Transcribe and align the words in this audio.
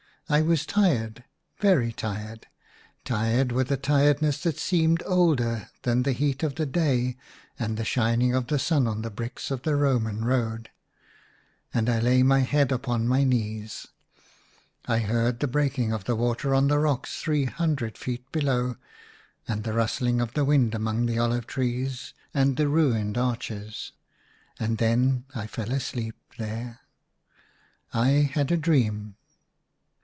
I 0.29 0.41
was 0.41 0.65
tired, 0.65 1.25
very 1.59 1.91
tired; 1.91 2.47
tired 3.03 3.51
with 3.51 3.69
a 3.69 3.75
tiredness 3.75 4.41
that 4.43 4.57
seemed 4.57 5.03
older 5.05 5.69
than 5.81 6.03
the 6.03 6.13
heat 6.13 6.41
of 6.41 6.55
the 6.55 6.65
day 6.65 7.17
and 7.59 7.75
the 7.75 7.83
shining 7.83 8.33
of 8.33 8.47
the 8.47 8.57
sun 8.57 8.87
on 8.87 9.01
the 9.01 9.09
bricks 9.09 9.51
of 9.51 9.63
the 9.63 9.75
Roman 9.75 10.23
road; 10.23 10.69
and 11.73 11.89
I 11.89 11.99
lay 11.99 12.23
my 12.23 12.39
head 12.39 12.71
upon 12.71 13.09
my 13.09 13.25
knees; 13.25 13.87
I 14.85 14.99
heard 14.99 15.41
the 15.41 15.49
breaking 15.49 15.91
of 15.91 16.05
the 16.05 16.13
IN 16.15 16.19
A 16.21 16.23
RUINED 16.23 16.37
CHAPEL, 16.37 16.49
103 16.49 16.49
water 16.49 16.55
on 16.63 16.67
the 16.69 16.79
rocks 16.79 17.19
three 17.19 17.43
hundred 17.43 17.97
feet 17.97 18.31
below, 18.31 18.77
and 19.49 19.65
the 19.65 19.73
rustling 19.73 20.21
of 20.21 20.31
the 20.33 20.45
wind 20.45 20.73
among 20.73 21.07
the 21.07 21.19
olive 21.19 21.45
trees 21.45 22.13
and 22.33 22.55
the 22.55 22.69
ruined 22.69 23.17
arches, 23.17 23.91
and 24.57 24.77
then 24.77 25.25
I 25.35 25.45
fell 25.45 25.73
asleep 25.73 26.15
there. 26.37 26.79
I 27.93 28.31
had 28.33 28.49
a 28.49 28.55
dream. 28.55 29.15